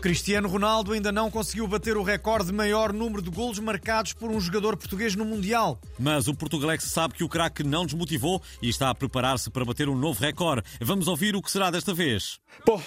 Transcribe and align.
Cristiano 0.00 0.48
Ronaldo 0.48 0.92
ainda 0.92 1.10
não 1.10 1.28
conseguiu 1.28 1.66
bater 1.66 1.96
o 1.96 2.04
recorde 2.04 2.46
de 2.46 2.52
maior 2.52 2.92
número 2.92 3.20
de 3.20 3.30
golos 3.30 3.58
marcados 3.58 4.12
por 4.12 4.30
um 4.30 4.40
jogador 4.40 4.76
português 4.76 5.16
no 5.16 5.24
Mundial. 5.24 5.80
Mas 5.98 6.28
o 6.28 6.34
Portugalex 6.34 6.84
sabe 6.84 7.14
que 7.14 7.24
o 7.24 7.28
craque 7.28 7.64
não 7.64 7.84
desmotivou 7.84 8.40
e 8.62 8.68
está 8.68 8.90
a 8.90 8.94
preparar-se 8.94 9.50
para 9.50 9.64
bater 9.64 9.88
um 9.88 9.96
novo 9.96 10.20
recorde. 10.20 10.62
Vamos 10.80 11.08
ouvir 11.08 11.34
o 11.34 11.42
que 11.42 11.50
será 11.50 11.68
desta 11.68 11.92
vez. 11.92 12.38
Bom, 12.64 12.80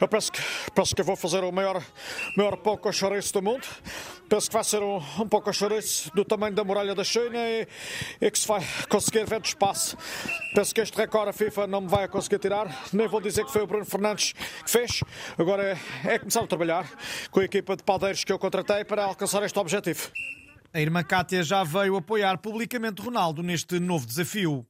eu 0.00 0.08
penso 0.08 0.32
que, 0.32 0.40
penso 0.74 0.94
que 0.94 1.02
vou 1.04 1.14
fazer 1.14 1.44
o 1.44 1.52
maior, 1.52 1.80
maior 2.36 2.56
pouco 2.56 2.92
chouriço 2.92 3.32
do 3.32 3.42
mundo. 3.42 3.66
Penso 4.30 4.46
que 4.46 4.54
vai 4.54 4.62
ser 4.62 4.80
um, 4.80 4.98
um 5.18 5.28
pouco 5.28 5.52
chouriço 5.52 6.08
do 6.14 6.24
tamanho 6.24 6.54
da 6.54 6.62
muralha 6.62 6.94
da 6.94 7.02
China 7.02 7.36
e, 7.36 7.66
e 8.20 8.30
que 8.30 8.38
se 8.38 8.46
vai 8.46 8.64
conseguir 8.88 9.26
ver 9.26 9.40
do 9.40 9.46
espaço. 9.46 9.96
Penso 10.54 10.72
que 10.72 10.80
este 10.80 10.96
recorde 10.96 11.30
a 11.30 11.32
FIFA 11.32 11.66
não 11.66 11.80
me 11.80 11.88
vai 11.88 12.06
conseguir 12.06 12.38
tirar. 12.38 12.72
Nem 12.92 13.08
vou 13.08 13.20
dizer 13.20 13.44
que 13.44 13.52
foi 13.52 13.62
o 13.62 13.66
Bruno 13.66 13.84
Fernandes 13.84 14.32
que 14.32 14.70
fez. 14.70 15.00
Agora 15.36 15.76
é, 16.04 16.14
é 16.14 16.18
começar 16.20 16.44
a 16.44 16.46
trabalhar 16.46 16.88
com 17.32 17.40
a 17.40 17.44
equipa 17.44 17.76
de 17.76 17.82
padeiros 17.82 18.22
que 18.22 18.32
eu 18.32 18.38
contratei 18.38 18.84
para 18.84 19.02
alcançar 19.02 19.42
este 19.42 19.58
objetivo. 19.58 20.12
A 20.72 20.80
irmã 20.80 21.02
Cátia 21.02 21.42
já 21.42 21.64
veio 21.64 21.96
apoiar 21.96 22.38
publicamente 22.38 23.02
Ronaldo 23.02 23.42
neste 23.42 23.80
novo 23.80 24.06
desafio. 24.06 24.64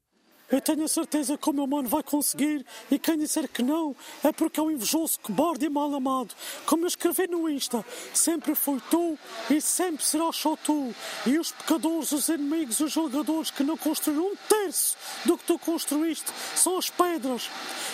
Eu 0.51 0.61
tenho 0.61 0.85
a 0.85 0.89
certeza 0.89 1.39
que 1.39 1.49
o 1.49 1.53
meu 1.53 1.67
mano 1.67 1.89
vai 1.89 2.03
conseguir 2.03 2.67
e 2.91 2.99
quem 2.99 3.17
disser 3.17 3.49
que 3.49 3.63
não 3.63 3.95
é 4.25 4.33
porque 4.33 4.59
é 4.59 4.63
um 4.63 4.71
invejoso, 4.71 5.21
cobarde 5.21 5.67
e 5.67 5.69
mal 5.69 5.95
amado. 5.95 6.35
Como 6.67 6.85
eu 6.85 6.89
escrevi 6.89 7.29
no 7.29 7.49
Insta, 7.49 7.85
sempre 8.13 8.57
foi 8.57 8.81
tu 8.91 9.17
e 9.49 9.61
sempre 9.61 10.05
será 10.05 10.33
só 10.33 10.57
tu. 10.57 10.93
E 11.25 11.39
os 11.39 11.53
pecadores, 11.53 12.11
os 12.11 12.29
inimigos, 12.29 12.81
os 12.81 12.91
jogadores 12.91 13.51
que 13.51 13.63
não 13.63 13.77
construíram 13.77 14.27
um 14.27 14.37
terço 14.49 14.97
do 15.25 15.39
que 15.39 15.45
tu 15.45 15.59
construíste 15.59 16.33
são 16.57 16.77
as 16.77 16.91
pedras. 16.91 17.49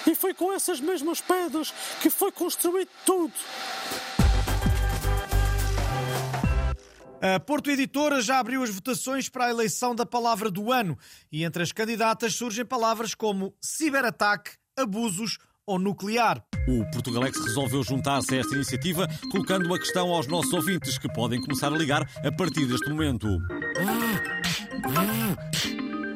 E 0.07 0.15
foi 0.15 0.33
com 0.33 0.51
essas 0.51 0.81
mesmas 0.81 1.21
pedras 1.21 1.75
que 2.01 2.09
foi 2.09 2.33
construído 2.33 2.89
tudo. 3.05 3.35
A 7.23 7.41
Porto 7.41 7.71
Editora 7.71 8.21
já 8.21 8.39
abriu 8.39 8.63
as 8.63 8.71
votações 8.71 9.29
para 9.29 9.47
a 9.47 9.51
eleição 9.51 9.95
da 9.95 10.05
palavra 10.05 10.51
do 10.51 10.71
ano 10.71 10.99
e 11.33 11.45
entre 11.45 11.63
as 11.63 11.73
candidatas 11.73 12.35
surgem 12.35 12.65
palavras 12.65 13.15
como 13.15 13.55
ciberataque, 13.61 14.51
abusos 14.79 15.39
ou 15.67 15.79
nuclear. 15.79 16.45
O 16.69 16.89
Portugalex 16.91 17.39
resolveu 17.43 17.83
juntar-se 17.83 18.35
a 18.35 18.41
esta 18.41 18.55
iniciativa, 18.55 19.09
colocando 19.31 19.67
uma 19.67 19.79
questão 19.79 20.11
aos 20.11 20.27
nossos 20.27 20.53
ouvintes 20.53 20.99
que 20.99 21.09
podem 21.13 21.41
começar 21.41 21.69
a 21.69 21.77
ligar 21.77 22.03
a 22.25 22.33
partir 22.33 22.67
deste 22.67 22.89
momento. 22.91 23.27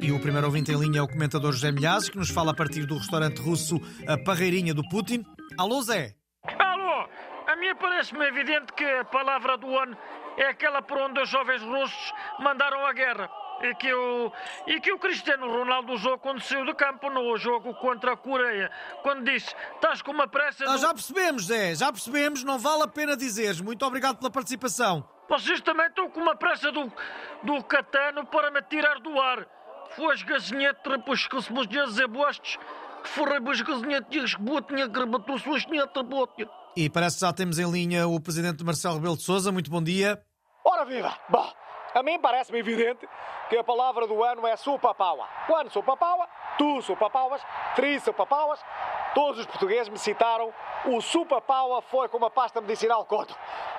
E 0.03 0.13
o 0.13 0.21
primeiro 0.21 0.47
ouvinte 0.47 0.71
em 0.71 0.79
linha 0.79 0.99
é 0.99 1.03
o 1.03 1.09
comentador 1.09 1.53
José 1.53 1.73
Milhazes, 1.73 2.11
que 2.11 2.19
nos 2.19 2.31
fala 2.31 2.53
a 2.53 2.55
partir 2.55 2.85
do 2.85 2.99
restaurante 2.99 3.39
russo 3.41 3.81
A 4.07 4.19
Parreirinha 4.19 4.75
do 4.75 4.87
Putin. 4.89 5.25
Alô, 5.59 5.83
Zé? 5.83 6.15
Alô, 6.59 7.09
a 7.47 7.57
mim 7.57 7.75
parece-me 7.81 8.25
evidente 8.27 8.73
que 8.77 8.85
a 8.85 9.05
palavra 9.05 9.57
do 9.57 9.67
ano 9.77 9.97
é 10.37 10.49
aquela 10.49 10.83
por 10.83 10.99
onde 10.99 11.21
os 11.21 11.29
jovens 11.29 11.63
russos 11.63 12.13
mandaram 12.39 12.87
a 12.87 12.93
guerra. 12.93 13.31
E 13.63 13.75
que, 13.75 13.93
o, 13.93 14.33
e 14.67 14.81
que 14.81 14.91
o 14.91 14.99
Cristiano 14.99 15.47
Ronaldo 15.47 15.93
usou 15.93 16.19
quando 16.19 16.41
saiu 16.41 16.65
do 16.65 16.75
campo 16.75 17.11
no 17.11 17.37
jogo 17.37 17.75
contra 17.75 18.15
a 18.15 18.17
Coreia. 18.17 18.71
Quando 19.03 19.31
disse: 19.31 19.55
Estás 19.75 20.01
com 20.01 20.13
uma 20.13 20.27
pressa. 20.27 20.65
Ah, 20.65 20.73
do-" 20.73 20.79
já 20.79 20.95
percebemos, 20.95 21.45
Zé, 21.45 21.75
já 21.75 21.93
percebemos, 21.93 22.43
não 22.43 22.59
vale 22.59 22.85
a 22.85 22.89
pena 22.89 23.15
dizeres. 23.15 23.61
Muito 23.61 23.85
obrigado 23.85 24.17
pela 24.17 24.31
participação. 24.31 25.07
Vocês 25.29 25.61
também 25.61 25.87
estão 25.87 26.09
com 26.09 26.21
uma 26.21 26.35
pressa 26.35 26.73
do, 26.73 26.91
do 27.43 27.63
catano 27.65 28.25
para 28.27 28.51
me 28.51 28.63
tirar 28.63 28.99
do 28.99 29.21
ar. 29.21 29.47
Foi 29.91 30.15
as 30.15 30.23
gazinhetes, 30.23 30.83
depois 30.91 31.27
que 31.27 31.43
se 31.43 31.53
meus 31.53 31.69
zebostes, 31.93 32.57
que 33.03 33.09
forrei 33.11 33.39
as 33.47 33.61
gazinhetes, 33.61 34.35
que 34.35 34.43
botinha, 34.43 34.89
que 34.89 34.99
rebatou 34.99 35.39
suas 35.39 35.65
tinheta, 35.67 36.03
botinha. 36.03 36.49
E 36.77 36.89
parece 36.89 37.17
que 37.17 37.21
já 37.23 37.33
temos 37.33 37.59
em 37.59 37.71
linha 37.71 38.07
o 38.07 38.21
presidente 38.21 38.65
Marcelo 38.65 38.95
Rebelo 38.97 39.17
de 39.17 39.23
Sousa. 39.23 39.51
Muito 39.51 39.71
bom 39.71 39.83
dia. 39.83 40.23
Ora 40.65 40.85
viva! 40.85 41.17
Bom, 41.29 41.53
a 41.95 42.03
mim 42.03 42.19
parece-me 42.21 42.59
evidente 42.59 43.07
que 43.49 43.57
a 43.57 43.65
palavra 43.65 44.07
do 44.07 44.23
ano 44.23 44.47
é 44.47 44.57
supapau. 44.57 45.19
Quando 45.47 45.71
supapau, 45.73 46.27
tu 46.57 46.81
supapauas, 46.83 47.43
três 47.75 48.03
supapauas, 48.03 48.61
todos 49.15 49.41
os 49.41 49.47
portugueses 49.47 49.89
me 49.89 49.99
citaram 49.99 50.53
o 50.87 51.01
supapau 51.01 51.83
foi 51.91 52.09
como 52.09 52.25
a 52.25 52.31
pasta 52.31 52.61
medicinal 52.61 53.05
coto. 53.05 53.35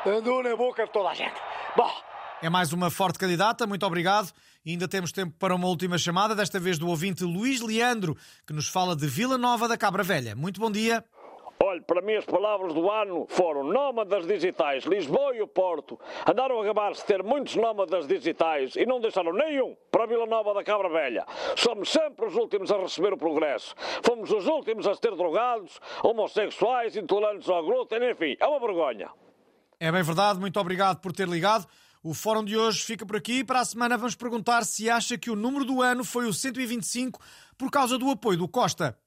Andou 0.05 0.43
na 0.43 0.55
boca 0.55 0.85
de 0.85 0.91
toda 0.91 1.09
a 1.09 1.13
gente. 1.13 1.35
Bom, 1.75 1.89
É 2.43 2.49
mais 2.49 2.73
uma 2.73 2.89
forte 2.89 3.19
candidata, 3.19 3.65
muito 3.67 3.85
obrigado. 3.85 4.31
E 4.65 4.71
ainda 4.71 4.87
temos 4.87 5.11
tempo 5.11 5.35
para 5.39 5.55
uma 5.55 5.67
última 5.67 5.97
chamada, 5.97 6.35
desta 6.35 6.59
vez 6.59 6.77
do 6.77 6.87
ouvinte 6.87 7.23
Luís 7.23 7.61
Leandro, 7.61 8.15
que 8.45 8.53
nos 8.53 8.67
fala 8.67 8.95
de 8.95 9.07
Vila 9.07 9.37
Nova 9.37 9.67
da 9.67 9.77
Cabra 9.77 10.03
Velha. 10.03 10.35
Muito 10.35 10.59
bom 10.59 10.71
dia. 10.71 11.03
Olha, 11.63 11.81
para 11.83 12.01
mim 12.01 12.15
as 12.15 12.25
palavras 12.25 12.73
do 12.73 12.89
ano 12.89 13.27
foram 13.29 13.63
nómadas 13.63 14.25
digitais, 14.25 14.83
Lisboa 14.83 15.35
e 15.35 15.43
o 15.43 15.47
Porto. 15.47 15.99
Andaram 16.27 16.59
a 16.59 16.65
gabar-se 16.65 17.05
ter 17.05 17.21
muitos 17.21 17.55
nómadas 17.55 18.07
digitais 18.07 18.75
e 18.75 18.83
não 18.83 18.99
deixaram 18.99 19.31
nenhum 19.31 19.75
para 19.91 20.07
Vila 20.07 20.25
Nova 20.25 20.55
da 20.55 20.63
Cabra 20.63 20.89
Velha. 20.89 21.23
Somos 21.55 21.89
sempre 21.89 22.25
os 22.25 22.35
últimos 22.35 22.71
a 22.71 22.77
receber 22.77 23.13
o 23.13 23.17
progresso. 23.17 23.75
Fomos 24.03 24.31
os 24.31 24.47
últimos 24.47 24.87
a 24.87 24.95
ter 24.95 25.15
drogados, 25.15 25.79
homossexuais, 26.03 26.97
intolerantes 26.97 27.47
ao 27.47 27.63
glúten, 27.63 28.09
enfim, 28.09 28.35
é 28.39 28.47
uma 28.47 28.59
vergonha. 28.59 29.11
É 29.79 29.91
bem 29.91 30.01
verdade, 30.01 30.39
muito 30.39 30.59
obrigado 30.59 30.99
por 30.99 31.13
ter 31.13 31.27
ligado. 31.27 31.67
O 32.03 32.15
fórum 32.15 32.43
de 32.43 32.57
hoje 32.57 32.83
fica 32.83 33.05
por 33.05 33.15
aqui. 33.15 33.43
Para 33.43 33.59
a 33.59 33.65
semana 33.65 33.95
vamos 33.95 34.15
perguntar 34.15 34.65
se 34.65 34.89
acha 34.89 35.15
que 35.15 35.29
o 35.29 35.35
número 35.35 35.63
do 35.63 35.79
ano 35.83 36.03
foi 36.03 36.25
o 36.25 36.33
125 36.33 37.19
por 37.55 37.69
causa 37.69 37.99
do 37.99 38.09
apoio 38.09 38.39
do 38.39 38.47
Costa. 38.47 38.97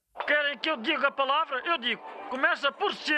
Que 0.61 0.69
eu 0.69 0.77
diga 0.77 1.07
a 1.09 1.11
palavra? 1.11 1.61
Eu 1.65 1.77
digo. 1.77 2.01
Começa 2.29 2.71
por 2.71 2.93
C 2.93 3.13